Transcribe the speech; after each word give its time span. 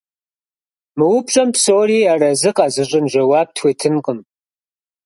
Мы 0.97 1.05
упщӀэм 1.17 1.49
псори 1.53 1.99
арэзы 2.13 2.51
къэзыщӀын 2.57 3.05
жэуап 3.11 3.49
тхуетынкъым. 3.55 4.19